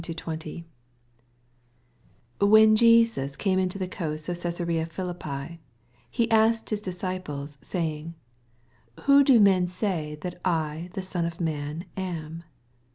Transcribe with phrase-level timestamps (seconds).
[0.03, 0.65] 18
[2.39, 5.59] When Jesns came into the coasts of CsBsarea PhiUppi,
[6.09, 8.15] he asked his dis ciples, saying,
[9.03, 12.43] whom.do men say that I the Son of man am